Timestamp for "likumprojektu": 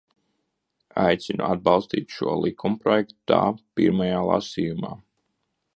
2.45-3.17